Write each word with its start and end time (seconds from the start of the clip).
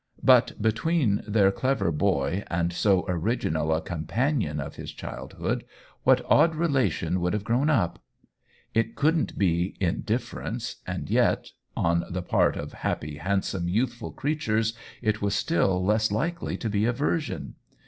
But 0.23 0.59
between 0.59 1.21
their 1.27 1.51
clever 1.51 1.91
boy 1.91 2.43
and 2.47 2.73
so 2.73 3.01
orig 3.01 3.41
inal 3.41 3.77
a 3.77 3.81
companion 3.81 4.59
of 4.59 4.75
his 4.75 4.91
childhood 4.91 5.63
what 6.01 6.25
odd 6.27 6.55
relation 6.55 7.21
would 7.21 7.33
have 7.33 7.43
grown 7.43 7.69
up? 7.69 7.99
It 8.73 8.95
couldn't 8.95 9.37
be 9.37 9.75
in 9.79 10.01
difference, 10.01 10.77
and 10.87 11.07
yet 11.07 11.51
on 11.77 12.03
the 12.09 12.23
part 12.23 12.57
of 12.57 12.73
happy, 12.73 13.17
handsome, 13.17 13.69
youthful 13.69 14.11
creatures 14.11 14.75
it 15.03 15.21
was 15.21 15.35
still 15.35 15.85
less 15.85 16.11
likely 16.11 16.57
to 16.57 16.67
be 16.67 16.85
aversion. 16.85 17.53